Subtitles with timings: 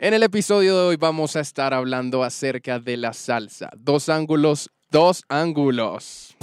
[0.00, 3.68] En el episodio de hoy vamos a estar hablando acerca de la salsa.
[3.76, 6.36] Dos ángulos, dos ángulos.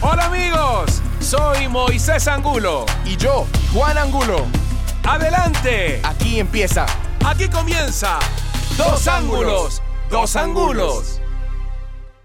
[0.00, 2.86] Hola amigos, soy Moisés Angulo.
[3.04, 3.44] Y yo,
[3.74, 4.46] Juan Angulo.
[5.02, 6.86] Adelante, Aquí empieza.
[7.26, 8.20] aquí comienza
[8.76, 11.20] Dos Ángulos, Dos Ángulos.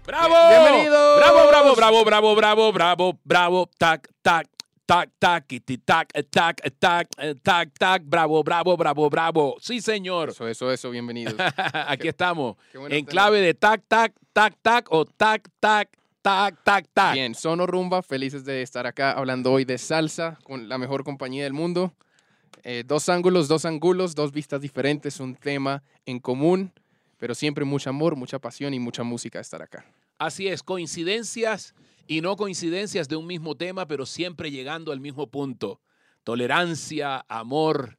[0.06, 0.34] ¡Bravo!
[0.50, 1.16] Bienvenidos.
[1.18, 3.70] ¡Bravo, bravo, bravo, bravo, bravo, bravo, bravo!
[3.78, 4.46] Tac, tac,
[4.86, 9.56] tac, tac, iti, tac, eh, tac, eh, tac, eh, tac, tac, bravo, bravo, bravo, bravo.
[9.60, 10.30] Sí, señor.
[10.30, 11.34] Eso, eso, eso, bienvenidos.
[11.88, 12.56] Aquí estamos.
[12.70, 15.88] Qué bueno En clave de tac, tac, tac, tac o tac, tac,
[16.22, 17.14] tac, tac, tac.
[17.14, 21.44] Bien, Sono Rumba, felices de estar acá hablando hoy de salsa con la mejor compañía
[21.44, 21.94] del mundo.
[22.62, 26.72] Eh, dos ángulos, dos ángulos, dos vistas diferentes, un tema en común,
[27.18, 29.84] pero siempre mucho amor, mucha pasión y mucha música estar acá.
[30.18, 31.74] Así es, coincidencias
[32.06, 35.80] y no coincidencias de un mismo tema, pero siempre llegando al mismo punto.
[36.22, 37.98] Tolerancia, amor,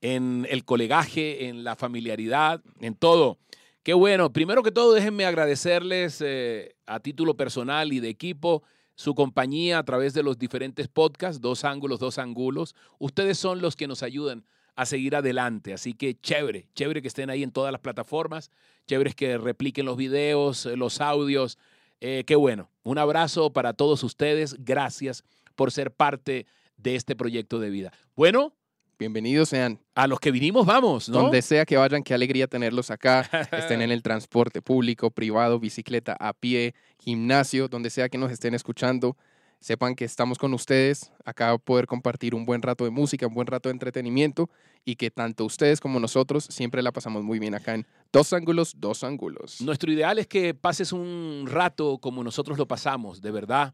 [0.00, 3.38] en el colegaje, en la familiaridad, en todo.
[3.82, 4.32] Qué bueno.
[4.32, 8.62] Primero que todo, déjenme agradecerles eh, a título personal y de equipo
[8.94, 12.74] su compañía a través de los diferentes podcasts, Dos Ángulos, Dos Ángulos.
[12.98, 14.44] Ustedes son los que nos ayudan
[14.76, 15.72] a seguir adelante.
[15.72, 18.50] Así que chévere, chévere que estén ahí en todas las plataformas,
[18.86, 21.58] chévere que repliquen los videos, eh, los audios.
[22.06, 22.68] Eh, qué bueno.
[22.82, 24.56] Un abrazo para todos ustedes.
[24.58, 25.24] Gracias
[25.54, 26.44] por ser parte
[26.76, 27.92] de este proyecto de vida.
[28.14, 28.52] Bueno,
[28.98, 29.80] Bienvenidos sean.
[29.94, 31.22] a los que vinimos vamos, ¿no?
[31.22, 33.22] Donde sea que vayan, qué alegría tenerlos acá.
[33.52, 38.52] estén en el transporte público, privado, bicicleta, a pie, gimnasio, donde sea que nos estén
[38.52, 39.16] escuchando.
[39.64, 43.46] Sepan que estamos con ustedes, acá poder compartir un buen rato de música, un buen
[43.46, 44.50] rato de entretenimiento
[44.84, 48.74] y que tanto ustedes como nosotros siempre la pasamos muy bien acá en Dos Ángulos,
[48.76, 49.62] Dos Ángulos.
[49.62, 53.72] Nuestro ideal es que pases un rato como nosotros lo pasamos, de verdad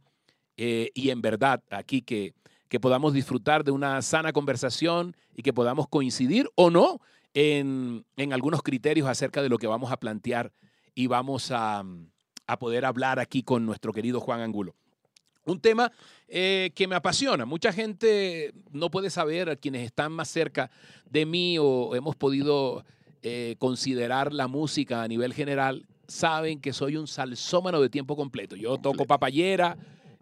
[0.56, 2.34] eh, y en verdad, aquí que,
[2.68, 7.00] que podamos disfrutar de una sana conversación y que podamos coincidir o no
[7.34, 10.52] en, en algunos criterios acerca de lo que vamos a plantear
[10.94, 11.82] y vamos a,
[12.46, 14.76] a poder hablar aquí con nuestro querido Juan Angulo.
[15.46, 15.90] Un tema
[16.28, 17.44] eh, que me apasiona.
[17.46, 20.70] Mucha gente no puede saber, a quienes están más cerca
[21.08, 22.84] de mí o hemos podido
[23.22, 28.54] eh, considerar la música a nivel general, saben que soy un salsómano de tiempo completo.
[28.56, 29.76] Yo toco papayera,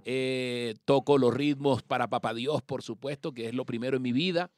[0.04, 4.12] eh, toco los ritmos para Papá Dios, por supuesto, que es lo primero en mi
[4.12, 4.50] vida.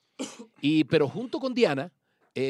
[0.61, 1.91] Y, pero junto con Diana,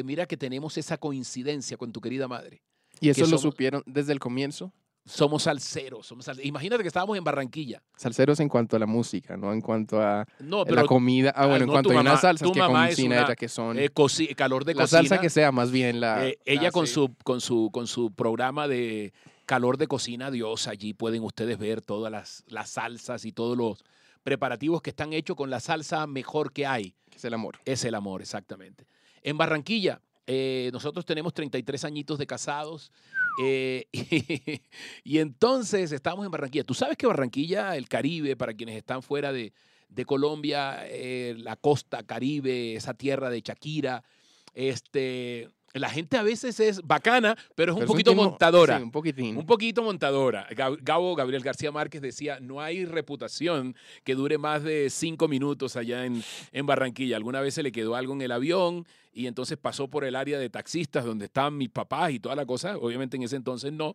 [0.04, 2.62] mira que tenemos esa coincidencia con tu querida madre.
[3.00, 4.72] ¿Y eso lo somos- supieron desde el comienzo?
[5.04, 6.06] Somos salseros.
[6.06, 7.82] Somos salse- Imagínate que estábamos en Barranquilla.
[7.96, 11.30] Salseros en cuanto a la música, no en cuanto a No, la comida.
[11.34, 13.48] Ah, ah, bueno, en no, cuanto a mamá- unas salsas que cocina una- ella, que
[13.48, 13.78] son...
[13.78, 13.90] eh,
[14.36, 14.98] calor de la cocina.
[15.00, 16.26] salsa que sea, más bien la...
[16.26, 19.12] Eh, ella la con su, con, su, con su programa de
[19.46, 23.82] calor de cocina, Dios, allí pueden ustedes ver todas las, las salsas y todos los
[24.22, 26.94] preparativos que están hechos con la salsa mejor que hay.
[27.16, 27.58] es el amor.
[27.64, 28.86] Es el amor, exactamente.
[29.22, 32.92] En Barranquilla, eh, nosotros tenemos 33 añitos de casados
[33.42, 33.86] eh,
[35.04, 36.64] y, entonces estamos en Barranquilla.
[36.64, 39.52] Tú sabes que Barranquilla, el Caribe, para quienes están fuera de,
[39.88, 44.04] de Colombia, eh, la costa Caribe, esa tierra de Shakira,
[44.54, 48.76] este, la gente a veces es bacana, pero es un Pero poquito tipo- montadora.
[48.78, 49.36] Sí, un poquitín.
[49.36, 50.48] Un poquito montadora.
[50.50, 55.76] Gab- Gabo Gabriel García Márquez decía, no hay reputación que dure más de cinco minutos
[55.76, 56.22] allá en,
[56.52, 57.16] en Barranquilla.
[57.16, 60.38] Alguna vez se le quedó algo en el avión y entonces pasó por el área
[60.38, 62.76] de taxistas donde estaban mis papás y toda la cosa.
[62.76, 63.94] Obviamente en ese entonces no.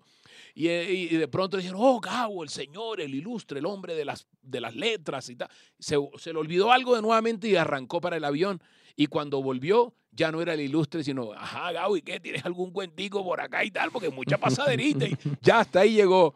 [0.54, 4.06] Y, eh, y de pronto dijeron, oh, Gabo, el señor, el ilustre, el hombre de
[4.06, 5.50] las, de las letras y tal.
[5.80, 8.62] Se, se le olvidó algo de nuevamente y arrancó para el avión.
[8.96, 12.20] Y cuando volvió, ya no era el ilustre, sino, ajá, Gabo, ¿y qué?
[12.20, 13.92] ¿Tienes algún cuentico por acá y tal?
[13.92, 15.06] Porque mucha pasaderita.
[15.06, 16.36] y ya hasta ahí llegó.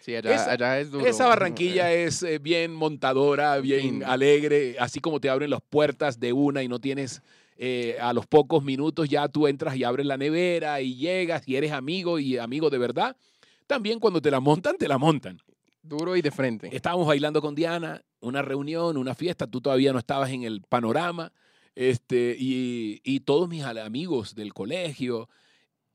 [0.00, 1.04] Sí, allá, esa- allá es duro.
[1.06, 6.32] Esa Barranquilla es eh, bien montadora, bien alegre, así como te abren las puertas de
[6.32, 7.20] una y no tienes
[7.58, 11.56] eh, a los pocos minutos ya tú entras y abres la nevera y llegas y
[11.56, 13.16] eres amigo y amigo de verdad.
[13.66, 15.38] También cuando te la montan, te la montan.
[15.82, 16.74] Duro y de frente.
[16.74, 21.32] Estábamos bailando con Diana, una reunión, una fiesta, tú todavía no estabas en el panorama,
[21.74, 25.28] este, y, y todos mis amigos del colegio,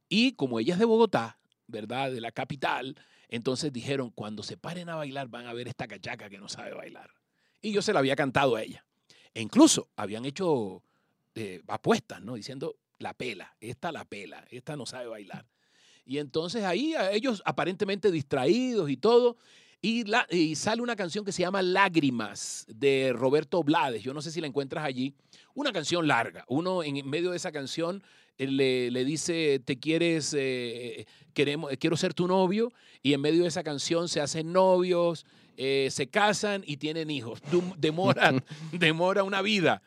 [0.10, 1.38] y como ella es de Bogotá,
[1.68, 2.12] ¿verdad?
[2.12, 2.96] De la capital,
[3.30, 6.74] entonces dijeron, cuando se paren a bailar van a ver esta cachaca que no sabe
[6.74, 7.10] bailar.
[7.62, 8.86] Y yo se la había cantado a ella.
[9.34, 10.84] E incluso habían hecho
[11.34, 12.36] eh, apuestas, ¿no?
[12.36, 15.46] Diciendo, la pela, esta la pela, esta no sabe bailar.
[16.06, 19.38] Y entonces ahí ellos aparentemente distraídos y todo,
[19.82, 24.04] y, la- y sale una canción que se llama Lágrimas de Roberto Blades.
[24.04, 25.16] Yo no sé si la encuentras allí.
[25.56, 26.46] Una canción larga.
[26.48, 28.02] Uno en medio de esa canción
[28.38, 32.72] eh, le, le dice, te quieres, eh, queremos, quiero ser tu novio.
[33.02, 35.26] Y en medio de esa canción se hacen novios,
[35.58, 37.40] eh, se casan y tienen hijos.
[37.78, 38.34] Demora,
[38.72, 39.82] demora una vida.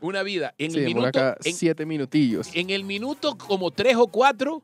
[0.00, 0.54] Una vida.
[0.58, 2.48] En Sí, el minuto, acá en, siete minutillos.
[2.54, 4.62] en el minuto como tres o cuatro,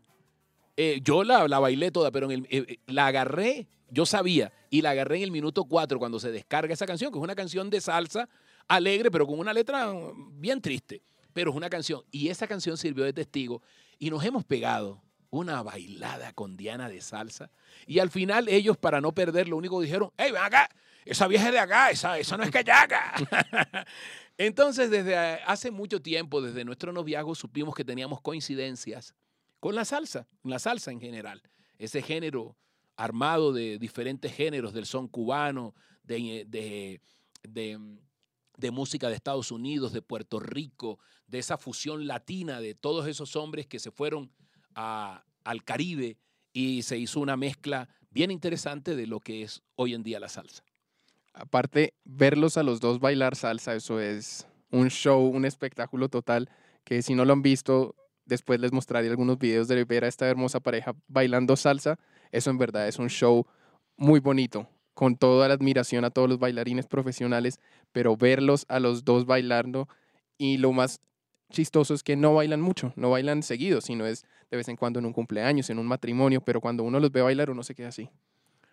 [0.77, 4.53] eh, yo la, la bailé toda, pero en el- eh, eh, la agarré, yo sabía,
[4.71, 7.35] y la agarré en el minuto cuatro cuando se descarga esa canción, que es una
[7.35, 8.29] canción de salsa
[8.69, 9.93] alegre, pero con una letra
[10.32, 11.02] bien triste.
[11.32, 12.02] Pero es una canción.
[12.11, 13.62] Y esa canción sirvió de testigo.
[13.99, 17.50] Y nos hemos pegado una bailada con Diana de salsa.
[17.87, 20.69] Y al final ellos, para no perder, lo único dijeron, hey, ven acá,
[21.05, 23.14] esa vieja es de acá, esa, esa no es callaca.
[24.38, 29.14] Entonces, desde hace mucho tiempo, desde nuestro noviazgo, supimos que teníamos coincidencias
[29.60, 31.43] con la salsa, la salsa en general.
[31.78, 32.56] Ese género
[32.96, 35.75] armado de diferentes géneros, del son cubano,
[36.05, 37.00] de, de,
[38.56, 43.37] de música de Estados Unidos, de Puerto Rico, de esa fusión latina de todos esos
[43.37, 44.31] hombres que se fueron
[44.75, 46.19] a- al Caribe
[46.53, 50.29] y se hizo una mezcla bien interesante de lo que es hoy en día la
[50.29, 50.65] salsa.
[51.33, 56.49] Aparte, verlos a los dos bailar salsa, eso es un show, un espectáculo total,
[56.85, 60.29] que si no lo han visto, después les mostraré algunos videos de ver a esta
[60.29, 61.99] hermosa pareja bailando salsa.
[62.31, 63.47] Eso en verdad es un show
[63.97, 67.61] muy bonito, con toda la admiración a todos los bailarines profesionales,
[67.93, 69.88] pero verlos a los dos bailando
[70.38, 71.00] y lo más
[71.50, 74.99] chistoso es que no bailan mucho, no bailan seguido, sino es de vez en cuando
[74.99, 77.88] en un cumpleaños, en un matrimonio, pero cuando uno los ve bailar uno se queda
[77.88, 78.08] así.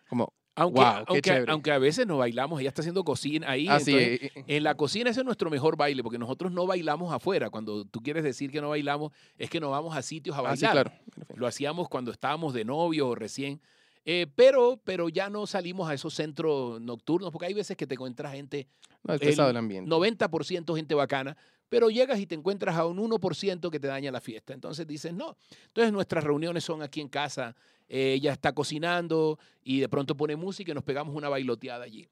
[0.10, 1.52] Como, Aunque, Wow, qué aunque, chévere.
[1.52, 3.68] aunque a veces no bailamos, ella está haciendo cocina ahí.
[3.68, 7.14] así, entonces, eh, En la cocina ese es nuestro mejor baile, porque nosotros no bailamos
[7.14, 7.50] afuera.
[7.50, 10.42] Cuando tú quieres decir que no bailamos, es que no vamos a sitios a ah,
[10.42, 10.58] bailar.
[10.58, 10.92] sí, claro.
[11.36, 13.62] Lo hacíamos cuando estábamos de novios o recién.
[14.04, 17.94] Eh, pero, pero ya no salimos a esos centros nocturnos, porque hay veces que te
[17.96, 18.68] encuentras gente,
[19.04, 19.90] No, es el pesado el ambiente.
[19.90, 21.38] 90% gente bacana,
[21.70, 24.54] pero llegas y te encuentras a un 1% que te daña la fiesta.
[24.54, 25.38] Entonces dices, no.
[25.68, 27.56] Entonces nuestras reuniones son aquí en casa,
[27.88, 32.08] eh, ella está cocinando y de pronto pone música y nos pegamos una bailoteada allí.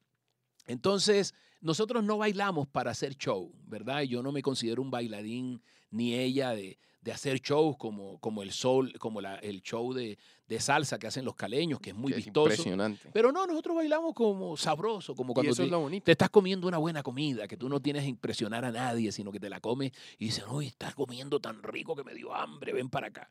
[0.66, 4.02] Entonces, nosotros no bailamos para hacer show, ¿verdad?
[4.02, 5.60] Yo no me considero un bailarín
[5.90, 10.18] ni ella de, de hacer shows como, como el sol, como la- el show de,
[10.46, 12.50] de salsa que hacen los caleños, que es muy que es vistoso.
[12.50, 13.10] impresionante.
[13.12, 17.48] Pero no, nosotros bailamos como sabroso, como cuando es te estás comiendo una buena comida,
[17.48, 20.44] que tú no tienes que impresionar a nadie, sino que te la comes y dices,
[20.50, 23.30] uy, estás comiendo tan rico que me dio hambre, ven para acá.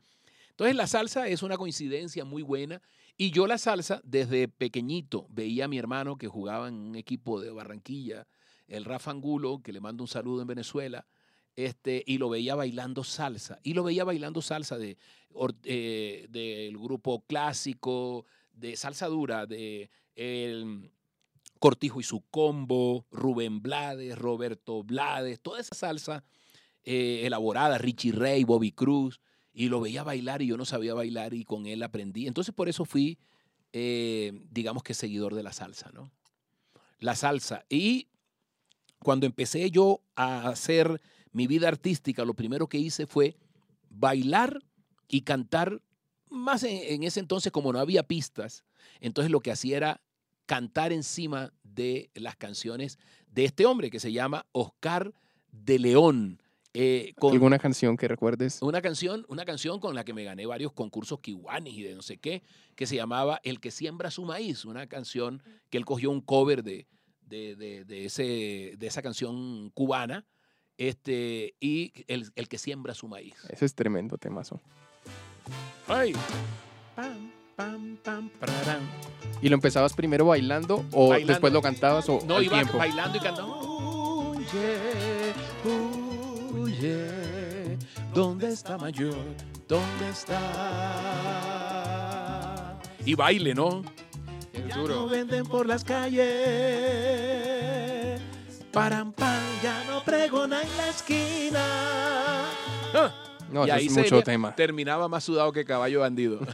[0.49, 2.81] Entonces la salsa es una coincidencia muy buena
[3.15, 7.39] y yo la salsa desde pequeñito veía a mi hermano que jugaba en un equipo
[7.39, 8.27] de Barranquilla,
[8.67, 11.05] el Rafa Angulo, que le mando un saludo en Venezuela,
[11.65, 13.59] este, y lo veía bailando salsa.
[13.63, 20.89] Y lo veía bailando salsa eh, del grupo clásico, de salsa dura, de el
[21.59, 26.23] Cortijo y su combo, Rubén Blades, Roberto Blades, toda esa salsa
[26.85, 29.19] eh, elaborada, Richie Ray, Bobby Cruz,
[29.51, 32.25] y lo veía bailar y yo no sabía bailar y con él aprendí.
[32.25, 33.19] Entonces por eso fui,
[33.73, 36.09] eh, digamos que seguidor de la salsa, ¿no?
[36.99, 37.65] La salsa.
[37.67, 38.07] Y
[39.03, 43.35] cuando empecé yo a hacer mi vida artística, lo primero que hice fue
[43.89, 44.61] bailar
[45.07, 45.81] y cantar,
[46.29, 48.63] más en, en ese entonces como no había pistas,
[48.99, 50.01] entonces lo que hacía era
[50.45, 52.97] cantar encima de las canciones
[53.27, 55.13] de este hombre que se llama Oscar
[55.51, 56.41] de León.
[56.73, 58.59] eh, con ¿Alguna canción que recuerdes?
[58.61, 62.01] una canción, una canción con la que me gané varios concursos kiwanis y de no
[62.03, 62.43] sé qué,
[62.75, 66.63] que se llamaba El que siembra su maíz, una canción que él cogió un cover
[66.63, 66.87] de,
[67.21, 70.25] de, de- de ese, de esa canción cubana,
[70.79, 73.35] este, y el, el que siembra su maíz.
[73.49, 74.61] Ese es tremendo temazo.
[75.87, 76.13] ¡Ay!
[76.95, 78.79] Pam, pam, pam, pararán.
[79.41, 81.33] ¿Y lo empezabas primero bailando o Bailando.
[81.33, 82.77] después lo cantabas o No, al iba tiempo?
[82.77, 83.59] bailando y cantando.
[84.39, 85.33] Huye,
[86.53, 87.77] huye,
[88.13, 89.15] ¿dónde está mayor?
[89.67, 90.39] ¿Dónde está?
[93.05, 93.83] Y baile, ¿no?
[94.53, 94.95] Es Ya duro.
[94.95, 97.58] no venden por las calles.
[98.71, 101.59] Paran pan, ya no pregona en la esquina.
[102.93, 103.13] Ah,
[103.51, 104.53] No, y ahí es mucho tema.
[104.55, 106.39] terminaba más sudado que caballo bandido.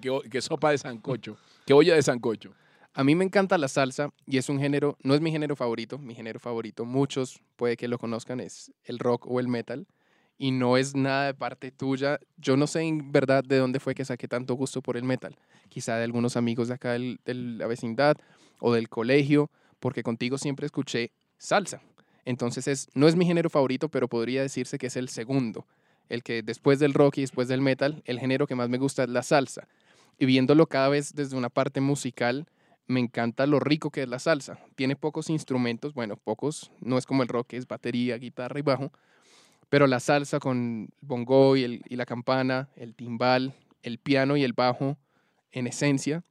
[0.00, 1.36] que, que sopa de sancocho.
[1.66, 2.52] Que olla de sancocho.
[2.94, 5.98] A mí me encanta la salsa y es un género, no es mi género favorito,
[5.98, 9.86] mi género favorito, muchos puede que lo conozcan, es el rock o el metal
[10.38, 12.18] y no es nada de parte tuya.
[12.38, 15.36] Yo no sé en verdad de dónde fue que saqué tanto gusto por el metal,
[15.68, 18.16] quizá de algunos amigos de acá del- de la vecindad
[18.58, 21.80] o del colegio, porque contigo siempre escuché salsa.
[22.24, 25.66] Entonces es, no es mi género favorito, pero podría decirse que es el segundo,
[26.08, 29.02] el que después del rock y después del metal, el género que más me gusta
[29.04, 29.66] es la salsa.
[30.18, 32.46] Y viéndolo cada vez desde una parte musical,
[32.86, 34.58] me encanta lo rico que es la salsa.
[34.74, 38.92] Tiene pocos instrumentos, bueno, pocos, no es como el rock, es batería, guitarra y bajo,
[39.70, 44.44] pero la salsa con bongo y, el- y la campana, el timbal, el piano y
[44.44, 44.98] el bajo,
[45.52, 46.22] en esencia,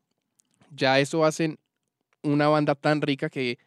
[0.75, 1.57] ya eso hacen
[2.21, 3.57] una banda tan rica que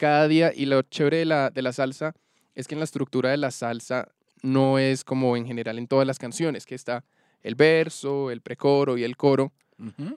[0.00, 2.14] cada día, y lo chévere de la, de la salsa
[2.54, 4.08] es que en la estructura de la salsa
[4.42, 7.04] no es como en general en todas las canciones, que está
[7.42, 9.52] el verso, el precoro y el coro.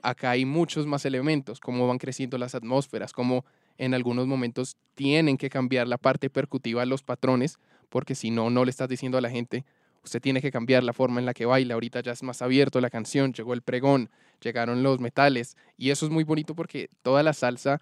[0.02, 3.44] Acá hay muchos más elementos, cómo van creciendo las atmósferas, cómo
[3.76, 7.58] en algunos momentos tienen que cambiar la parte percutiva a los patrones,
[7.90, 9.64] porque si no, no le estás diciendo a la gente,
[10.02, 12.80] usted tiene que cambiar la forma en la que baila, ahorita ya es más abierto
[12.80, 14.10] la canción, llegó el pregón,
[14.40, 17.80] llegaron los metales, y eso es muy bonito porque toda la salsa,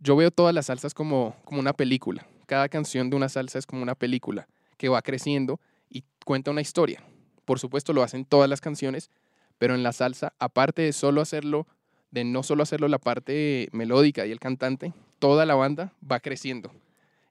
[0.00, 3.66] yo veo todas las salsas como, como una película, cada canción de una salsa es
[3.66, 7.02] como una película que va creciendo y cuenta una historia.
[7.44, 9.10] Por supuesto lo hacen todas las canciones,
[9.58, 11.66] pero en la salsa, aparte de solo hacerlo,
[12.10, 16.72] de no solo hacerlo la parte melódica y el cantante, toda la banda va creciendo.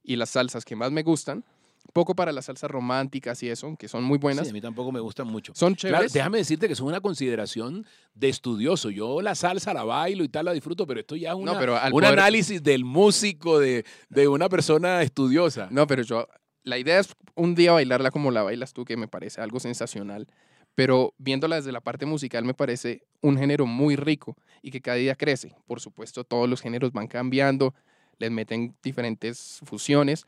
[0.04, 1.44] Y las salsas que más me gustan,
[1.94, 4.92] poco para las salsas románticas y eso, que son muy buenas, Sí, a mí tampoco
[4.92, 5.54] me gustan mucho.
[5.56, 6.14] son Claro, chéveres.
[6.14, 8.90] déjame decirte que es una consideración de estudioso.
[8.90, 11.60] Yo la salsa la bailo y tal, la disfruto, pero esto ya es una- no,
[11.60, 15.68] pero un poder- análisis del músico, de, de una persona estudiosa.
[15.72, 16.28] No, pero yo,
[16.64, 20.28] la idea es un día bailarla como la bailas tú, que me parece algo sensacional.
[20.76, 24.98] Pero viéndola desde la parte musical me parece un género muy rico y que cada
[24.98, 25.56] día crece.
[25.66, 27.74] Por supuesto, todos los géneros van cambiando,
[28.20, 30.26] les meten diferentes fusiones,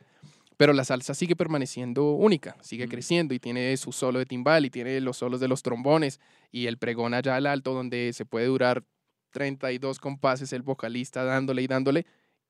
[0.59, 2.89] pero la salsa sigue permaneciendo única, sigue Mm.
[2.89, 6.19] creciendo y tiene su solo de timbal y tiene los solos de los trombones
[6.51, 8.83] y el pregón allá al alto donde se puede durar
[9.31, 12.05] 32 compases el vocalista dándole y dándole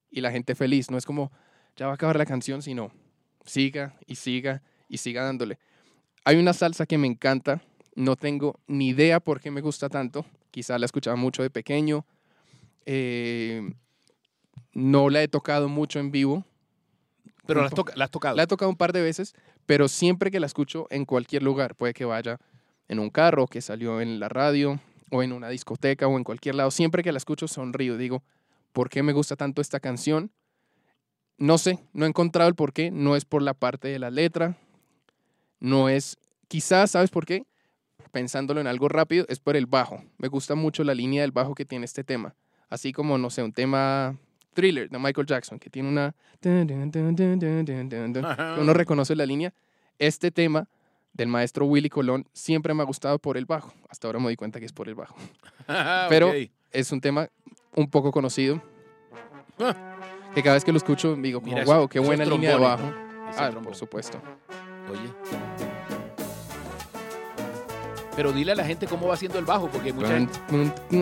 [0.09, 0.89] y la gente feliz.
[0.89, 1.31] No es como,
[1.75, 2.91] ya va a acabar la canción, sino
[3.45, 5.59] siga y siga y siga dándole.
[6.25, 7.61] Hay una salsa que me encanta,
[7.93, 12.07] no tengo ni idea por qué me gusta tanto, quizá la escuchaba mucho de pequeño,
[12.87, 13.71] eh,
[14.73, 16.43] no la he tocado mucho en vivo,
[17.49, 18.35] Pero un la has, po- toca- la has tocado.
[18.37, 19.33] la he tocado un par de veces,
[19.65, 22.37] pero siempre que la escucho en cualquier lugar, puede que vaya
[22.87, 24.79] en un carro, que salió en la radio,
[25.11, 28.23] o en una discoteca, o en cualquier lado, siempre que la escucho sonrío, digo,
[28.73, 30.31] ¿por qué me gusta tanto esta canción?
[31.37, 34.09] No sé, no he encontrado el por qué, no es por la parte de la
[34.11, 34.57] letra,
[35.59, 37.45] no es, quizás, ¿sabes por qué?
[38.11, 40.03] Pensándolo en algo rápido, es por el bajo.
[40.17, 42.35] Me gusta mucho la línea del bajo que tiene este tema.
[42.69, 44.17] Así como, no sé, un tema
[44.53, 46.13] thriller de Michael Jackson, que tiene una...
[48.55, 49.53] que uno reconoce la línea.
[49.97, 50.67] Este tema
[51.13, 53.73] del maestro Willy Colón siempre me ha gustado por el bajo.
[53.89, 55.15] Hasta ahora me di cuenta que es por el bajo.
[56.09, 56.35] pero- Ok.
[56.71, 57.27] Es un tema
[57.75, 58.61] un poco conocido.
[60.35, 62.93] Que cada vez que lo escucho digo, como, Mira, wow, qué buena línea de bajo.
[63.37, 64.21] Ah, por supuesto.
[64.91, 65.78] Oye.
[68.19, 70.37] Pero dile a la gente cómo va haciendo el bajo, porque mucha gente.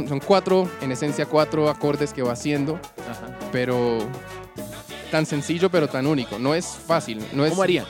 [0.08, 2.76] Son cuatro, en esencia cuatro acordes que va haciendo,
[3.10, 3.36] Ajá.
[3.52, 3.98] pero
[5.10, 6.38] tan sencillo pero tan único.
[6.38, 7.26] No es fácil.
[7.34, 7.88] No es, ¿Cómo harían?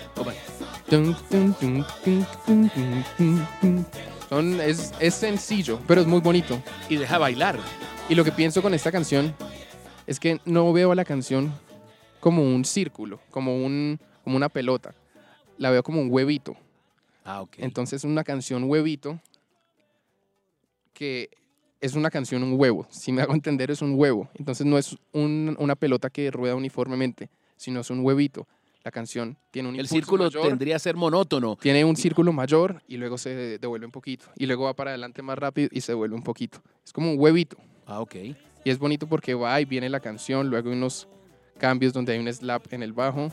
[4.29, 6.63] Son, es, es sencillo, pero es muy bonito.
[6.87, 7.59] Y deja bailar.
[8.07, 9.35] Y lo que pienso con esta canción
[10.05, 11.51] es que no veo a la canción
[12.21, 14.95] como un círculo, como, un, como una pelota.
[15.57, 16.55] La veo como un huevito.
[17.29, 17.55] Ah, ok.
[17.57, 19.19] Entonces, una canción huevito
[20.93, 21.29] que
[21.81, 22.87] es una canción un huevo.
[22.89, 24.29] Si me hago entender, es un huevo.
[24.35, 28.47] Entonces, no es un- una pelota que rueda uniformemente, sino es un huevito.
[28.83, 31.57] La canción tiene un el círculo mayor, tendría que ser monótono.
[31.57, 34.27] tiene un círculo mayor y luego se devuelve un poquito.
[34.37, 36.61] Y luego va para adelante más rápido y se devuelve un poquito.
[36.85, 37.57] Es como un huevito.
[37.85, 38.15] Ah, ok.
[38.63, 41.07] Y es bonito porque va y viene la canción, luego hay unos
[41.57, 43.29] cambios donde hay un slap en el bajo.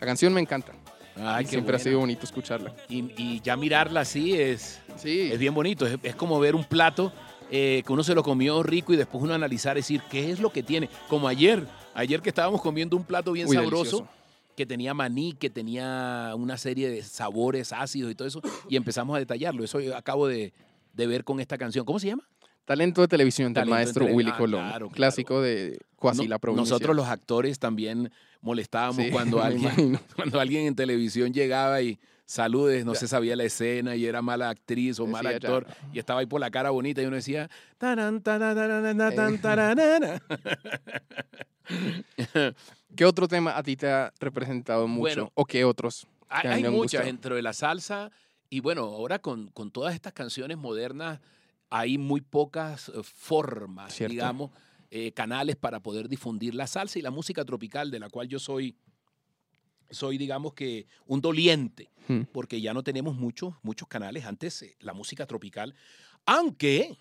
[0.00, 0.72] La canción me encanta.
[1.18, 2.74] Ay, siempre ha sido bonito escucharla.
[2.88, 5.86] Y, y ya mirarla así es, Sí, es bien bonito.
[5.86, 7.12] Es, es como ver un plato
[7.50, 10.50] eh, que uno se lo comió rico y después uno analizar, decir, ¿qué es lo
[10.50, 10.88] que tiene?
[11.08, 13.82] Como ayer, ayer que estábamos comiendo un plato bien Uy, sabroso.
[13.98, 14.08] delicioso.
[14.56, 19.14] que tenía maní, que tenía una serie de sabores ácidos y todo eso, y empezamos
[19.16, 19.62] a detallarlo.
[19.64, 20.52] Eso yo acabo de,
[20.94, 21.84] de ver con esta canción.
[21.84, 22.26] ¿Cómo se llama?
[22.66, 24.60] Talento de televisión del Talento en maestro tele- Willy ah, Colón.
[24.60, 24.90] claro, claro.
[24.90, 26.62] Clásico de Cuasi No- la provincia.
[26.74, 28.10] Nosotros los actores también
[28.42, 32.98] molestábamos Sí, cuando, alguien, cuando alguien en televisión llegaba y saludes, no Ya.
[33.00, 35.48] se sabía la escena y era mala actriz o mal Decía ya.
[35.56, 38.40] actor y estaba ahí por la cara bonita y uno decía "Taran, tan,
[39.40, 40.20] tararana".
[42.96, 45.00] ¿Qué otro tema a ti te ha representado mucho?
[45.00, 45.30] Bueno.
[45.34, 46.06] ¿O qué otros?
[46.28, 48.10] Hay, hay muchas dentro de la salsa
[48.50, 51.20] y bueno, ahora con, con todas estas canciones modernas
[51.70, 54.12] hay muy pocas eh, formas, Cierto.
[54.12, 54.50] digamos,
[54.90, 58.38] eh, canales para poder difundir la salsa y la música tropical, de la cual yo
[58.38, 58.76] soy,
[59.90, 62.22] soy digamos que un doliente, Hmm.
[62.32, 64.24] porque ya no tenemos muchos, muchos canales.
[64.24, 65.74] Antes eh, la música tropical,
[66.24, 66.96] aunque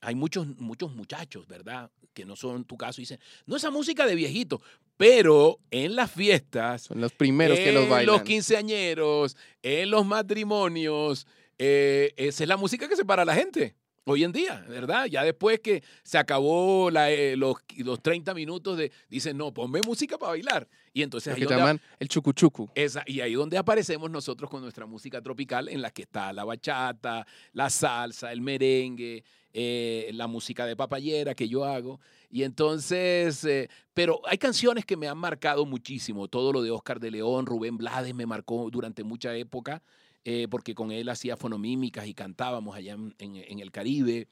[0.00, 1.90] hay muchos, muchos muchachos, ¿verdad?
[2.14, 4.62] Que no son tu caso, dicen, no esa música de viejito,
[4.96, 11.26] pero en las fiestas Son los primeros que los en los quinceañeros, en los matrimonios.
[11.58, 13.74] eh, esa es la música que separa a la gente
[14.06, 15.06] hoy en día, ¿verdad?
[15.06, 19.80] Ya después que se acabó la, eh, los, los 30 minutos de, dicen, no, ponme
[19.84, 20.68] música para bailar.
[20.92, 22.70] Y entonces ahí que donde, llaman el chucuchucu.
[22.74, 26.44] esa, y ahí donde aparecemos nosotros con nuestra música tropical, en la que está la
[26.44, 31.98] bachata, la salsa, el merengue, eh, la música de papayera que yo hago.
[32.30, 36.28] Y entonces, eh, pero hay canciones que me han marcado muchísimo.
[36.28, 39.82] Todo lo de Oscar de León, Rubén Blades me marcó durante mucha época,
[40.28, 44.26] eh, porque con él hacía fonomímicas y cantábamos allá en, en- en el Caribe.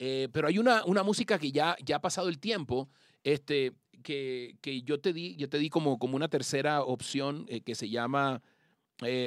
[0.00, 2.88] Eh, pero hay una, una música que ya, ya ha pasado el tiempo,
[3.22, 7.60] este, que, que yo te di, yo te di como, como una tercera opción eh,
[7.60, 8.42] que se llama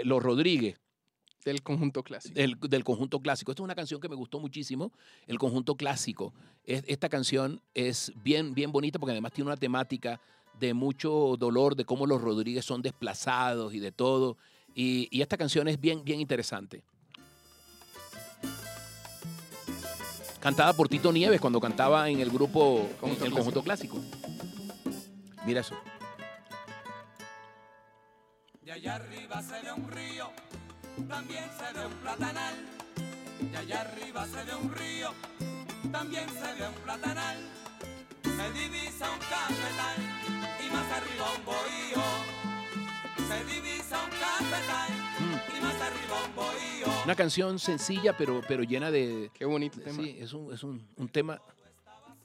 [0.03, 0.81] Los Rodríguez,
[1.45, 2.35] Del conjunto clásico.
[2.35, 3.51] del, del conjunto clásico.
[3.51, 4.91] Esta es una canción que me gustó muchísimo,
[5.27, 6.33] el conjunto clásico.
[6.65, 10.19] Es- esta canción es bien, bien bonita porque además tiene una temática
[10.59, 14.35] de mucho dolor, de cómo los Rodríguez son desplazados y de todo.
[14.75, 16.83] Y, y esta canción es bien, bien interesante.
[20.41, 23.99] Cantada por Tito Nieves cuando cantaba en el grupo, en Conjunto el conjunto clásico.
[25.45, 25.75] Mira eso.
[28.63, 30.31] De allá arriba se ve un río,
[31.07, 32.55] también se ve un platanal.
[33.51, 35.13] De allá arriba se ve un río,
[35.91, 37.37] también se ve un platanal.
[38.23, 39.97] Se divisa un cafetal
[40.65, 42.50] y más arriba un bohío.
[47.03, 49.31] Una canción sencilla pero, pero llena de...
[49.33, 50.01] Qué bonito tema.
[50.03, 51.41] Sí, es un, es un, un tema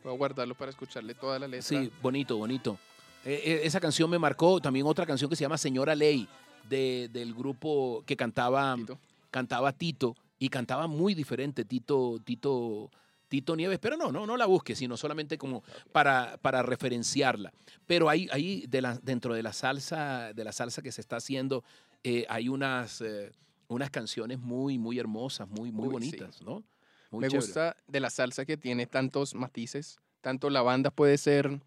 [0.04, 1.62] Voy a guardarlo para escucharle toda la letra.
[1.66, 2.78] Sí, bonito, bonito.
[3.24, 6.28] Eh, eh, esa canción me marcó también otra canción que se llama Señora Ley,
[6.68, 8.98] de- del grupo que cantaba Tito.
[9.32, 12.88] cantaba Tito y cantaba muy diferente Tito, Tito,
[13.28, 17.52] Tito Nieves, pero no, no, no la busques, sino solamente como para, para referenciarla.
[17.86, 21.16] Pero ahí, ahí de la, dentro de la salsa, de la salsa que se está
[21.16, 21.64] haciendo,
[22.04, 23.32] eh, hay unas, eh,
[23.68, 26.62] unas canciones muy, muy hermosas, muy, muy Uy, bonitas, ¿no?
[27.10, 27.46] Muy Me chévere.
[27.46, 29.98] gusta de la salsa que tiene tantos matices.
[30.20, 31.60] Tanto la banda puede ser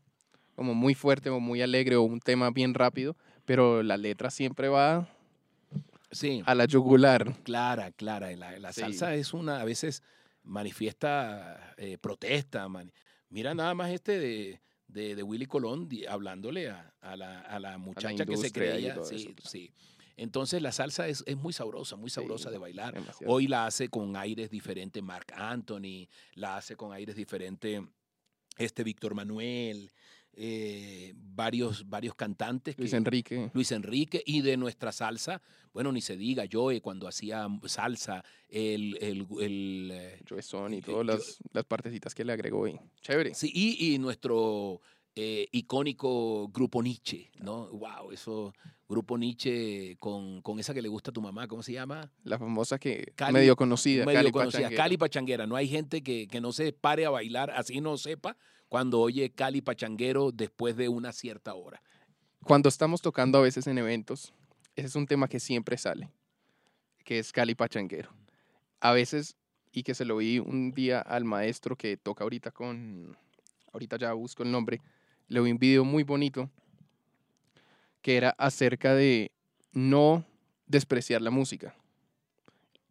[0.55, 4.67] como muy fuerte o muy alegre o un tema bien rápido, pero la letra siempre
[4.67, 5.07] va
[6.11, 6.41] Sí.
[6.45, 7.35] a la yugular.
[7.43, 8.31] Clara, clara.
[8.35, 8.81] La, la Sí.
[8.81, 10.01] salsa es una, a veces
[10.49, 12.67] manifiesta eh, protesta.
[13.29, 17.59] Mira nada más este de, de, de Willy Colón di- hablándole a, a la, a
[17.59, 18.95] la muchacha que se creía.
[18.95, 19.49] todo Sí, eso.
[19.49, 19.71] sí.
[20.17, 22.93] Entonces la salsa es, es muy sabrosa, muy sabrosa Sí, de bailar.
[22.93, 23.31] demasiado.
[23.31, 27.81] Hoy la hace con aires diferentes Mark Anthony, la hace con aires diferentes
[28.57, 29.89] este Víctor Manuel,
[30.41, 32.77] eh, varios, varios cantantes.
[32.77, 33.51] Luis que- Enrique.
[33.53, 35.41] Luis Enrique y de nuestra salsa,
[35.73, 40.79] bueno, ni se diga, Joe cuando hacía salsa, el, el, el, eh, Joe Son y
[40.81, 42.67] Yo- todas las, las partecitas que le agregó.
[42.67, 43.33] Y chévere.
[43.35, 44.79] sí, y, y nuestro
[45.15, 47.67] eh, icónico grupo Nietzsche, ¿no?
[47.71, 48.53] Wow, eso,
[48.87, 52.09] grupo Nietzsche con, con esa que le gusta a tu mamá, ¿cómo se llama?
[52.23, 54.05] La famosa que Cali- medio conocida.
[54.05, 54.83] Medio Cali conocida, Pachanguera.
[54.83, 55.47] Cali Pachanguera.
[55.47, 58.37] No hay gente que, que no se pare a bailar, así no sepa,
[58.69, 61.81] cuando oye Cali Pachanguero después de una cierta hora.
[62.43, 64.33] Cuando estamos tocando a veces en eventos,
[64.75, 66.09] ese es un tema que siempre sale,
[67.03, 68.11] que es Cali Pachanguero.
[68.79, 69.35] A veces,
[69.73, 73.17] y que se lo vi un día al maestro que toca ahorita con,
[73.73, 74.79] ahorita ya busco el nombre,
[75.27, 76.49] le vi un video muy bonito
[78.01, 79.31] que era acerca de
[79.73, 80.25] no
[80.67, 81.75] despreciar la música.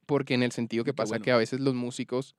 [0.07, 1.25] Porque en el sentido que pasa bueno.
[1.25, 2.35] que a veces los músicos,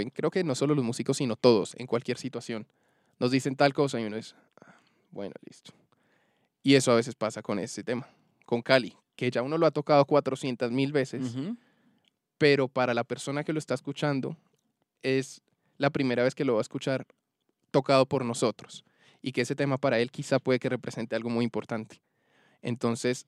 [0.00, 2.66] en- creo que no solo los músicos, sino todos, en cualquier situación,
[3.18, 4.74] nos dicen tal cosa y uno es, "Ah,
[5.10, 5.72] bueno, listo.
[6.62, 8.08] Y eso a veces pasa con ese tema,
[8.46, 11.56] con Cali, que ya uno lo ha tocado 400 mil veces, Ujú.
[12.38, 14.36] pero para la persona que lo está escuchando
[15.02, 15.42] es
[15.78, 17.06] la primera vez que lo va a escuchar
[17.70, 18.84] tocado por nosotros
[19.20, 22.00] y que ese tema para él quizá puede que represente algo muy importante.
[22.60, 23.26] Entonces,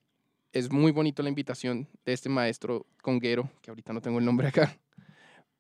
[0.53, 4.49] es muy bonito la invitación de este maestro conguero, que ahorita no tengo el nombre
[4.49, 4.77] acá,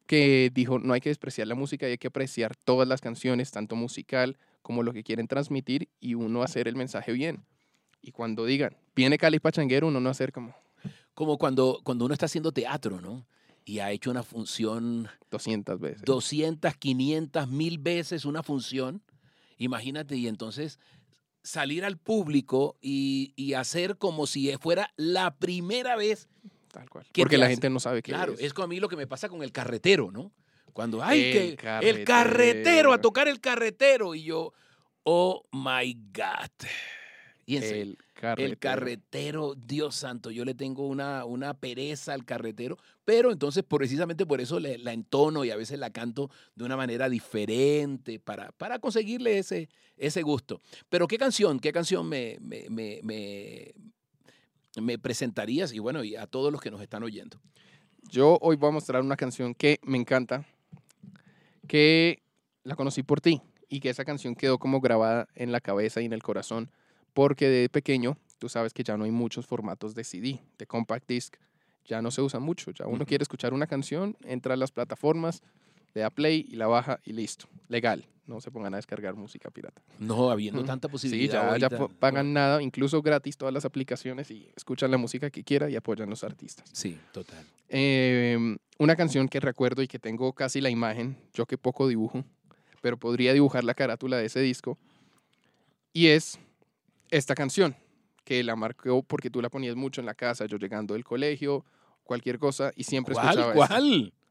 [0.06, 3.50] que dijo, no hay que despreciar la música y hay que apreciar todas las canciones,
[3.50, 7.44] tanto musical como lo que quieren transmitir y uno hacer el mensaje bien.
[8.02, 10.54] Y cuando digan, viene Cali Pachanguero, uno no hacer como
[11.14, 13.26] Como cuando, cuando uno está haciendo teatro, ¿no?
[13.64, 16.02] Y ha hecho una función 200 veces.
[16.02, 19.02] 200, 500, mil veces una función.
[19.56, 20.78] Imagínate, y entonces
[21.42, 26.28] salir al público y, y hacer como si fuera la primera vez.
[26.74, 27.06] Tal cual.
[27.12, 27.54] ¿Qué Porque la hace?
[27.54, 28.40] gente no sabe qué Claro, es.
[28.40, 30.32] es como a mí lo que me pasa con el carretero, ¿no?
[30.72, 31.48] Cuando, ay, El que
[31.88, 32.92] el carretero.
[32.92, 34.14] a tocar el carretero.
[34.16, 34.52] Y yo,
[35.04, 36.50] oh my God.
[37.46, 38.48] Y en serio, el carretero.
[38.52, 44.24] el carretero, Dios santo, yo le tengo una, una pereza al carretero, pero entonces precisamente
[44.26, 48.50] por eso le- la entono y a veces la canto de una manera diferente para,
[48.52, 50.60] para conseguirle ese, ese gusto.
[50.88, 53.74] Pero ¿qué canción, qué canción me, me, me, me-
[54.80, 55.72] me presentarías?
[55.72, 57.38] Y bueno, y a todos los que nos están oyendo.
[58.10, 60.46] Yo hoy voy a mostrar una canción que me encanta,
[61.66, 62.22] que
[62.62, 66.06] la conocí por ti y que esa canción quedó como grabada en la cabeza y
[66.06, 66.70] en el corazón
[67.12, 71.08] porque de pequeño tú sabes que ya no hay muchos formatos de CD, de compact
[71.08, 71.36] disc,
[71.86, 72.70] ya no se usan mucho.
[72.72, 75.42] Ya uno quiere escuchar una canción, entra a las plataformas,
[75.94, 77.46] le da play y la baja y listo.
[77.68, 78.06] Legal.
[78.26, 79.82] No se pongan a descargar música pirata.
[79.98, 80.66] No, habiendo Mm.
[80.66, 81.34] tanta Sí, posibilidad.
[81.58, 81.98] ya, ya ahorita.
[81.98, 86.08] pagan nada, incluso gratis todas las aplicaciones y escuchan la música que quiera y apoyan
[86.08, 86.64] los artistas.
[86.72, 87.44] Sí, total.
[87.68, 92.24] Eh, una canción que recuerdo y que tengo casi la imagen, yo que poco dibujo,
[92.80, 94.78] pero podría dibujar la carátula de ese disco,
[95.92, 96.38] y es
[97.10, 97.76] esta canción,
[98.24, 101.64] que la marcó porque tú la ponías mucho en la casa, yo llegando del colegio,
[102.04, 104.12] cualquier cosa, y siempre escuchaba ¿Cuál?
[104.12, 104.24] esta.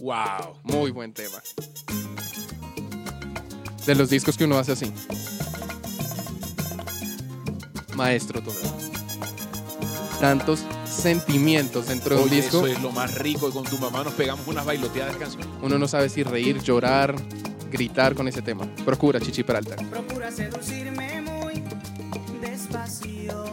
[0.00, 0.58] Wow.
[0.64, 1.38] Muy buen tema.
[3.86, 4.92] De los discos que uno hace así.
[7.94, 8.72] Maestro total.
[10.20, 12.58] Tantos sentimientos dentro de un Oye, disco.
[12.58, 13.50] eso es lo más rico.
[13.50, 15.48] Con tu mamá nos pegamos unas bailoteadas de canción.
[15.62, 17.14] Uno no sabe si reír, llorar,
[17.70, 18.66] gritar con ese tema.
[18.84, 19.76] Procura, Chichi Peralta.
[19.76, 21.62] Procura seducirme muy
[22.40, 23.44] despacio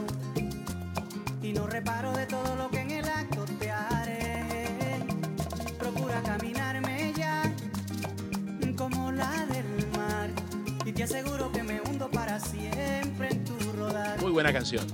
[1.43, 2.60] y no reparo de todo lo
[14.41, 14.87] Muy buena canción.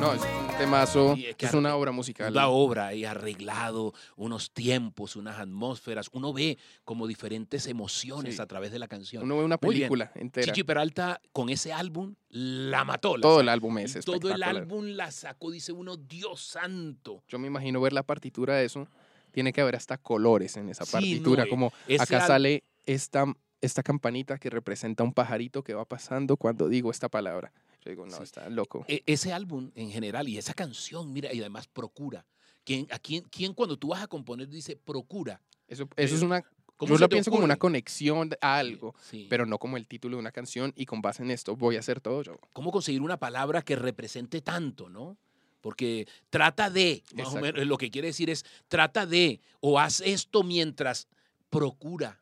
[0.00, 2.34] No, es un temazo, es que es una obra musical.
[2.34, 6.10] La obra y arreglado, unos tiempos, unas atmósferas.
[6.12, 8.42] Uno ve como diferentes emociones Sí.
[8.42, 9.22] a través de la canción.
[9.24, 10.44] Uno ve una película entera.
[10.46, 13.16] Chichi Peralta con ese álbum la mató.
[13.16, 17.22] la Todo el álbum es Todo el álbum la sacó, dice uno, Dios santo.
[17.28, 18.86] Yo me imagino ver la partitura de eso.
[19.32, 21.44] Tiene que haber hasta colores en esa Sí, partitura.
[21.44, 23.24] no, como acá al- sale esta,
[23.60, 27.52] esta campanita que representa un pajarito que va pasando cuando digo esta palabra.
[27.84, 28.22] Yo digo, no, Sí.
[28.22, 28.84] está loco.
[28.88, 32.26] E- ese álbum en general y esa canción, mira, y además procura.
[32.64, 35.40] ¿Quién, a quién, quién cuando tú vas a componer dice procura?
[35.66, 36.42] Eso, eso es eh, una.
[36.76, 39.26] ¿Cómo Yo lo pienso como una conexión a algo, Sí.
[39.28, 41.80] pero no como el título de una canción y con base en esto voy a
[41.80, 42.36] hacer todo yo.
[42.52, 45.18] ¿Cómo conseguir una palabra que represente tanto, no?
[45.60, 50.00] Porque trata de, más o menos, lo que quiere decir es, trata de, o haz
[50.02, 51.08] esto mientras
[51.50, 52.20] procura.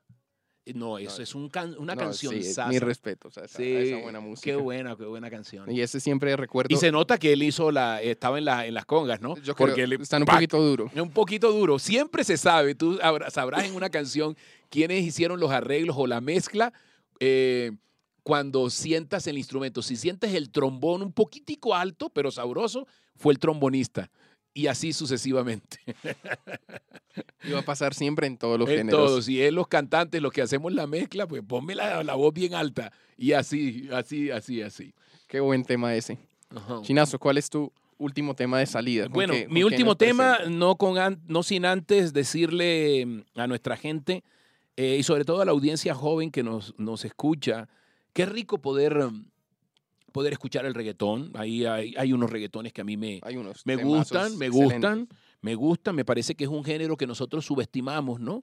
[0.66, 2.68] Eh, No, eso No, es un can- una No, canción sí, sasa.
[2.68, 4.50] mi respeto, o sea, esa, Sí, esa buena música.
[4.50, 5.70] Qué buena, qué buena canción.
[5.70, 6.74] Y ese siempre recuerdo.
[6.74, 9.36] Y se nota que él hizo la, estaba en, la, en las congas, ¿no?
[9.36, 10.34] yo creo, Porque le- están un ¡pac!
[10.36, 10.90] poquito duro.
[10.96, 11.78] Un poquito duro.
[11.78, 12.98] Siempre se sabe, tú
[13.30, 14.36] sabrás en una canción
[14.68, 16.72] quiénes hicieron los arreglos o la mezcla
[17.20, 17.70] eh,
[18.24, 19.82] cuando sientas el instrumento.
[19.82, 24.10] Si sientes el trombón un poquitico alto, pero sabroso, fue el trombonista.
[24.56, 25.78] Y así sucesivamente.
[27.44, 29.06] Y va a pasar siempre en todos los en géneros.
[29.06, 29.24] todos.
[29.24, 32.54] Si es los cantantes los que hacemos la mezcla, pues ponme la, la voz bien
[32.54, 32.92] alta.
[33.16, 34.92] Y así, así, así, así.
[35.26, 36.18] Qué buen tema ese.
[36.82, 39.04] Chinazo, ¿cuál es tu último tema de salida?
[39.04, 43.46] ¿Con Bueno, qué- mi último tema, no, con an- no sin antes decirle mm, a
[43.46, 44.22] nuestra gente
[44.76, 47.68] eh, y sobre todo a la audiencia joven que nos, nos escucha,
[48.12, 49.24] qué rico poder, mm,
[50.16, 51.30] poder escuchar el reggaetón.
[51.34, 53.20] Ahí hay, hay unos reggaetones que a mí me,
[53.66, 55.08] me gustan, me gustan,
[55.42, 58.42] me gustan, me parece que es un género que nosotros subestimamos, ¿no?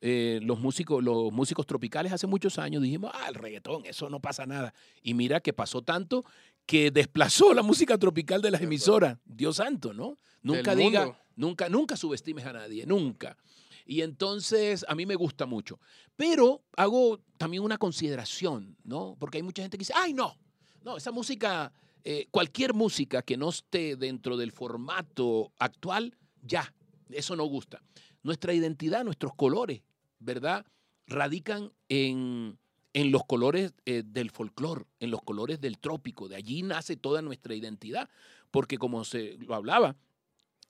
[0.00, 4.20] Eh, los, músicos, los músicos tropicales hace muchos años dijimos, ah, el reggaetón, eso no
[4.20, 4.72] pasa nada.
[5.02, 6.24] Y mira que pasó tanto
[6.66, 9.18] que desplazó la música tropical de las emisoras.
[9.24, 10.14] Dios santo, ¿no?
[10.42, 13.36] Nunca diga, nunca, nunca subestimes a nadie, nunca.
[13.84, 15.80] Y entonces a mí me gusta mucho.
[16.14, 19.16] Pero hago también una consideración, ¿no?
[19.18, 20.38] Porque hay mucha gente que dice, ay, no,
[20.82, 21.72] no, esa música,
[22.04, 26.72] eh, cualquier música que no esté dentro del formato actual, ya,
[27.10, 27.82] eso no gusta.
[28.22, 29.82] Nuestra identidad, nuestros colores,
[30.18, 30.66] ¿verdad?
[31.06, 32.58] Radican en,
[32.92, 36.28] en los colores eh, del folclore, en los colores del trópico.
[36.28, 38.08] De allí nace toda nuestra identidad.
[38.50, 39.96] Porque como se lo hablaba,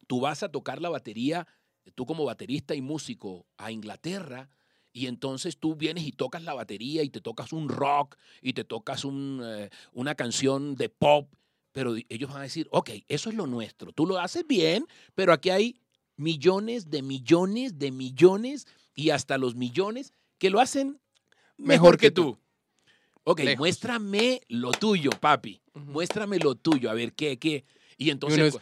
[0.06, 1.46] tú vas a tocar la batería,
[1.94, 4.48] tú como baterista y músico, a Inglaterra,
[4.92, 8.64] y entonces tú vienes y tocas la batería y te tocas un rock y te
[8.64, 11.32] tocas un, eh, una canción de pop,
[11.72, 15.32] pero ellos van a decir, ok, eso es lo nuestro, tú lo haces bien, pero
[15.32, 15.80] aquí hay
[16.16, 21.00] millones de millones de millones y hasta los millones que lo hacen
[21.56, 22.22] mejor, Mejor que, que tú.
[22.32, 22.38] tú.
[23.24, 23.58] Ok, Lejos.
[23.58, 25.60] muéstrame lo tuyo, papi.
[25.74, 27.64] Muéstrame lo tuyo, a ver qué, qué.
[27.98, 28.60] Y entonces, es-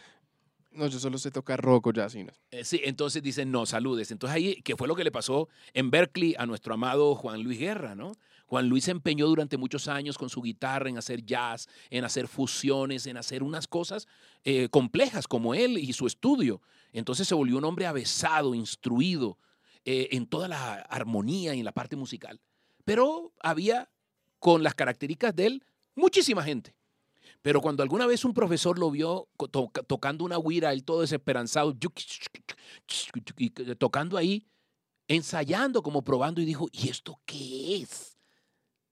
[0.77, 2.15] No, yo solo sé tocar rock o jazz.
[2.15, 2.31] no.
[2.51, 4.11] eh, sí, entonces dicen, no, saludes.
[4.11, 7.57] Entonces ahí, que fue lo que le pasó en Berkeley a nuestro amado Juan Luis
[7.57, 8.11] Guerra, ¿no?
[8.45, 12.27] Juan Luis se empeñó durante muchos años con su guitarra en hacer jazz, en hacer
[12.27, 14.07] fusiones, en hacer unas cosas
[14.43, 16.61] eh, complejas como él y su estudio.
[16.93, 19.39] Entonces se volvió un hombre avesado, instruido
[19.83, 22.39] eh, en toda la armonía y en la parte musical.
[22.85, 23.89] Pero había,
[24.37, 25.63] con las características de él,
[25.95, 26.76] muchísima gente.
[27.47, 31.73] Pero cuando alguna vez un profesor lo vio to- tocando una guira, él todo desesperanzado,
[33.77, 34.45] tocando ahí,
[35.07, 38.17] ensayando, como probando, y dijo, ¿y esto qué es?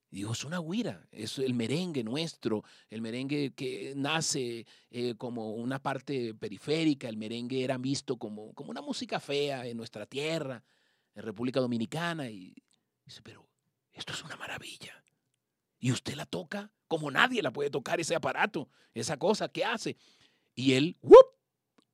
[0.10, 5.56] Y dijo, es una guira, es el merengue nuestro, el merengue que nace eh, como
[5.56, 10.64] una parte periférica, el merengue era visto como, como una música fea en nuestra tierra,
[11.14, 12.30] en República Dominicana.
[12.30, 12.56] Y
[13.04, 13.46] dice, pero
[13.92, 15.05] esto es una maravilla.
[15.80, 19.98] Y usted la toca como nadie la puede tocar ese aparato, esa cosa, ¿qué hace?
[20.56, 21.16] Y él, ¡wup!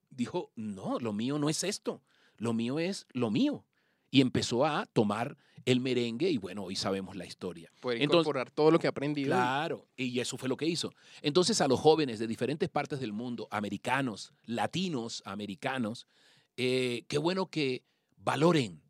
[0.09, 2.03] dijo, no, lo mío no es esto,
[2.37, 3.65] lo mío es lo mío.
[4.09, 7.71] Y empezó a tomar el merengue y bueno, hoy sabemos la historia.
[7.79, 9.29] Poder Entonces- incorporar todo lo que ha aprendido.
[9.29, 10.93] Claro, y eso fue lo que hizo.
[11.21, 16.07] Entonces a los jóvenes de diferentes partes del mundo, americanos, latinos, americanos,
[16.57, 17.85] eh, qué bueno que
[18.17, 18.81] valoren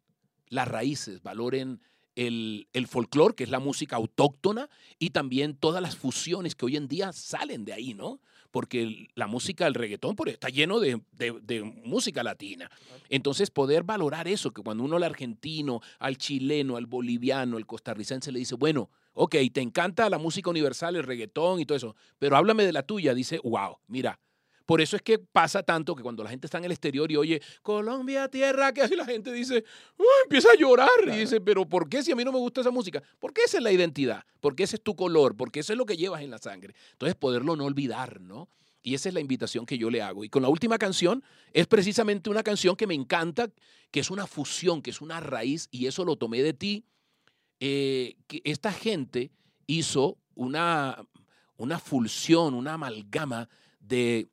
[0.48, 1.82] las raíces, valoren
[2.16, 4.70] el, el folclore, que es la música autóctona,
[5.00, 8.20] y también todas las fusiones que hoy en día salen de ahí, ¿no?
[8.52, 12.70] Porque la música, el reggaetón, pues, está lleno de, de- de música latina.
[13.10, 18.32] Entonces, poder valorar eso, que cuando uno al argentino, al chileno, al boliviano, al costarricense
[18.32, 22.36] le dice, bueno, ok, te encanta la música universal, el reggaetón y todo eso, pero
[22.36, 24.20] háblame de la tuya, dice, wow, mira.
[24.66, 27.18] Por eso es que pasa tanto que cuando la gente está en el exterior y
[27.18, 29.64] oye, Colombia, tierra, que así la gente dice,
[30.24, 32.72] empieza a llorar y dice, pero ¿por qué si a mí no me gusta esa
[32.72, 33.02] música?
[33.20, 35.98] Porque esa es la identidad, porque ese es tu color, porque eso es lo que
[35.98, 36.74] llevas en la sangre.
[36.94, 38.50] Entonces, poderlo no olvidar, ¿no?
[38.84, 40.24] Y esa es la invitación que yo le hago.
[40.24, 43.50] Y con la última canción es precisamente una canción que me encanta,
[43.92, 46.84] que es una fusión, que es una raíz, y eso lo tomé de ti.
[47.60, 49.32] eh, que esta gente
[49.68, 51.06] hizo una,
[51.58, 53.48] una fusión, una amalgama
[53.80, 54.30] de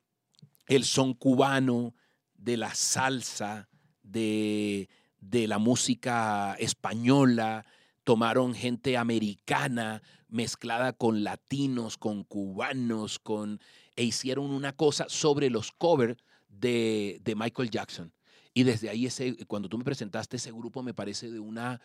[0.69, 1.93] el son cubano,
[2.37, 3.67] de la salsa,
[4.03, 4.87] de,
[5.19, 7.65] de la música española,
[8.05, 13.59] tomaron gente americana mezclada con latinos, con cubanos, con,
[13.95, 18.13] e hicieron una cosa sobre los covers de, de Michael Jackson.
[18.59, 21.79] Y desde ahí, ese, cuando tú me presentaste ese grupo, me parece de una,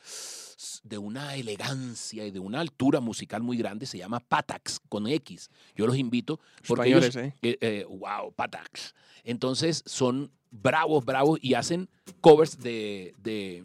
[0.83, 3.87] de una elegancia y de una altura musical muy grande.
[3.87, 5.51] Se llama Patax, con X.
[5.77, 7.49] Yo los invito porque ellos, Españoles, ¿eh?
[7.49, 8.93] eh, eh, wow, Patax.
[9.23, 11.89] Entonces son bravos, bravos y hacen
[12.21, 13.63] covers de, de,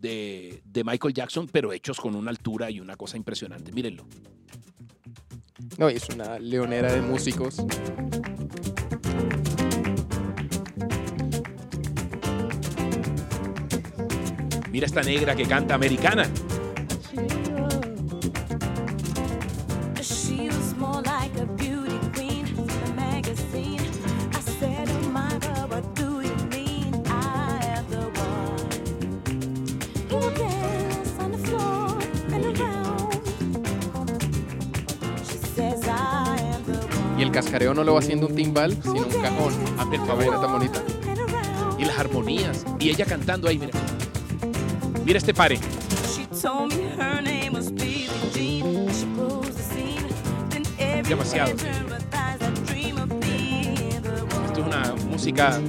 [0.00, 3.72] de, de Michael Jackson, pero hechos con una altura y una cosa impresionante.
[3.72, 4.06] Mírenlo.
[5.78, 7.64] No, es una leonera de músicos.
[35.24, 37.18] She says, I am the one.
[37.18, 39.54] Y el cascareo no lo va haciendo un timbal, sino un cajón.
[39.78, 40.40] Hazme el Esa favor.
[40.40, 40.82] tan bonita.
[41.78, 42.64] Y las armonías.
[42.78, 43.72] Y ella cantando ahí, mira.
[45.06, 45.56] Mira este pare.
[46.12, 48.88] She told me her name was Billie Jean.
[48.92, 50.04] She grows the scene.
[50.50, 51.52] Then Demasiado.
[54.46, 55.60] Esto es una música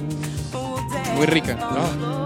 [1.14, 2.18] Muy rica, ¿no?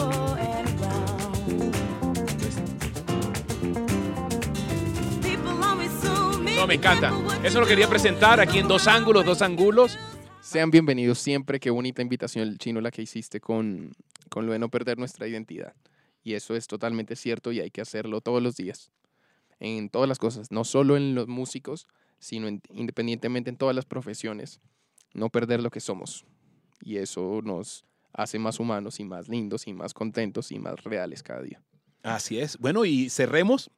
[6.57, 7.13] No, me encanta.
[7.45, 9.99] Eso lo quería presentar aquí en Dos Ángulos, Dos Ángulos.
[10.41, 11.61] Sean bienvenidos siempre.
[11.61, 13.93] Qué bonita invitación, el chino, la que hiciste con,
[14.31, 15.75] con lo de no perder nuestra identidad.
[16.23, 18.91] Y eso es totalmente cierto y hay que hacerlo todos los días.
[19.61, 21.87] En todas las cosas, no solo en los músicos,
[22.19, 24.61] sino en- independientemente en todas las profesiones.
[25.15, 26.25] No perder lo que somos.
[26.81, 31.23] Y eso nos hace más humanos y más lindos y más contentos y más reales
[31.23, 31.63] cada día.
[32.03, 32.59] Así es.
[32.59, 33.71] Bueno, y cerremos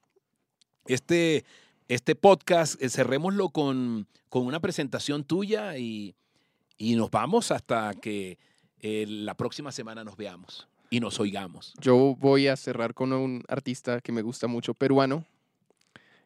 [0.87, 1.45] este,
[1.89, 6.15] este podcast, eh, cerrémoslo con, con una presentación tuya y,
[6.77, 8.39] y nos vamos hasta que
[8.81, 11.75] eh, la próxima semana nos veamos y nos oigamos.
[11.81, 15.25] Yo voy a cerrar con un artista que me gusta mucho, peruano,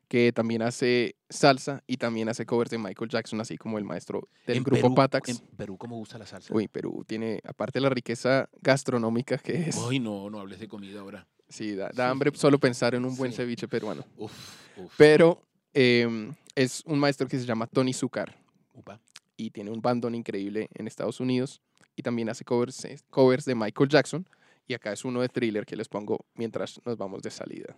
[0.09, 4.29] que también hace salsa y también hace covers de Michael Jackson, así como el maestro
[4.47, 5.29] del En grupo Perú- Patax.
[5.31, 6.53] En Perú, ¿cómo gusta la salsa?
[6.55, 10.69] Uy, Perú tiene, aparte de la riqueza gastronómica que es, Uy, no, no hables de
[10.69, 11.27] comida ahora.
[11.49, 13.39] sí, da, da hambre solo pensar en un buen Sí.
[13.39, 14.05] ceviche peruano.
[14.17, 14.33] Uf,
[14.79, 14.93] uf.
[14.97, 15.43] Pero
[15.75, 18.35] em, es un maestro que se llama Tony Zucar
[18.75, 18.99] Upa.
[19.37, 21.61] y tiene un bandón increíble en Estados Unidos
[21.97, 24.27] y también hace covers, eh, covers de Michael Jackson.
[24.71, 27.75] Y acá es uno de thriller que les pongo mientras nos vamos de salida.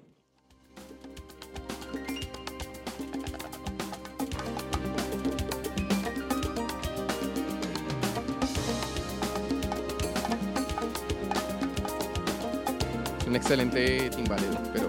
[13.29, 14.89] Un excelente timbalero, pero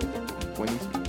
[0.58, 1.01] buenísimo.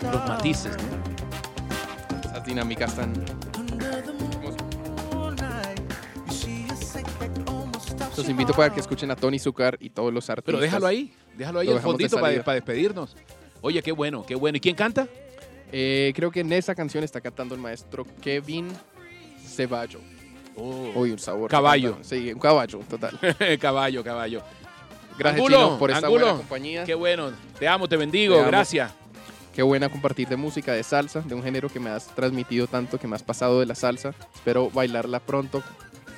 [0.00, 2.20] Los matices, ¿no?
[2.30, 3.12] Esas dinámicas tan...
[8.16, 8.78] Los invito para que heart.
[8.78, 10.46] escuchen a Tony Zucker y todos los artistas.
[10.46, 13.14] Pero déjalo ahí, déjalo ahí Lo el de fondito para, despedirnos.
[13.60, 14.56] Oye, qué bueno, qué bueno.
[14.56, 15.08] ¿Y quién canta?
[15.70, 18.68] Eh, creo que en esa canción está cantando el maestro Kevin
[19.44, 20.00] Ceballo.
[20.56, 21.50] Uy, un sabor.
[21.50, 21.98] Caballo.
[22.02, 23.18] Sí, un caballo, total.
[23.60, 24.42] caballo, caballo.
[25.18, 26.24] Gracias, Angulo, Chino, por esta Angulo.
[26.24, 26.84] buena compañía.
[26.84, 27.30] Qué bueno.
[27.58, 28.34] Te amo, te bendigo.
[28.34, 28.50] Te amo.
[28.50, 28.92] Gracias.
[29.54, 32.98] Qué buena compartir de música, de salsa, de un género que me has transmitido tanto,
[32.98, 34.14] que me has pasado de la salsa.
[34.34, 35.62] Espero bailarla pronto,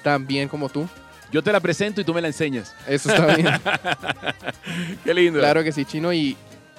[0.05, 0.89] tan bien como tú.
[1.33, 2.73] Yo te la presento y tú me la enseñas.
[2.87, 3.49] Eso está bien.
[5.05, 5.41] Qué lindo.
[5.41, 6.13] claro que sí, Chino.
[6.13, 6.37] Y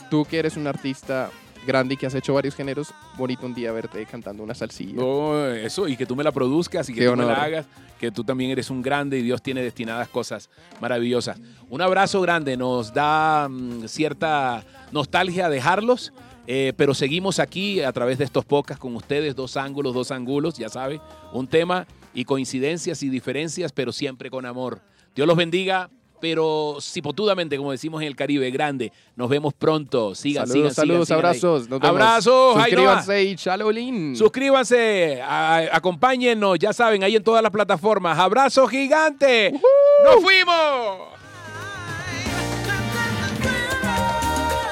[0.09, 1.29] tú que eres un artista
[1.65, 4.93] grande y que has hecho varios géneros, bonito un día verte cantando una salsilla.
[4.93, 7.65] No, eso, y que tú me la produzcas y que Qué tú me la hagas,
[7.99, 10.49] que tú también eres un grande y Dios tiene destinadas cosas
[10.79, 11.39] maravillosas.
[11.69, 16.13] Un abrazo grande, nos da mm, cierta nostalgia dejarlos,
[16.47, 20.57] eh, pero seguimos aquí a través de estos podcasts con ustedes, dos ángulos, dos ángulos,
[20.57, 21.01] ya sabe,
[21.33, 24.81] un tema y coincidencias y diferencias, pero siempre con amor.
[25.15, 25.89] Dios los bendiga.
[26.27, 28.91] Pero cipotudamente, como decimos en el Caribe, grande.
[29.15, 30.15] Nos vemos pronto.
[30.15, 31.37] Sigan, saludos, sigan, saludos, sigan, sigan ahí.
[31.37, 31.69] abrazos.
[31.69, 31.89] Nos vemos.
[32.01, 32.53] Abrazos.
[32.55, 34.15] Suscríbanse y chalolín.
[34.15, 38.17] Suscríbanse, a- acompáñennos, ya saben, ahí en todas las plataformas.
[38.17, 39.51] ¡Abrazo gigante!
[39.51, 40.55] ¡Nos fuimos!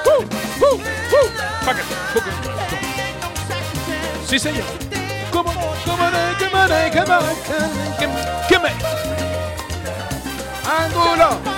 [0.06, 0.22] ¡Uh,
[0.60, 0.80] uh, uh!
[1.64, 2.32] Pácate, pácate.
[4.26, 4.64] Sí, señor.
[5.30, 5.52] ¿Cómo?
[5.52, 5.66] ¿Cómo?
[5.84, 6.08] ¿Cómo?
[6.92, 7.18] ¿Cómo?
[8.00, 8.18] ¿Cómo?
[8.48, 9.03] ¿Cómo?
[10.76, 11.54] ¡Ángulo!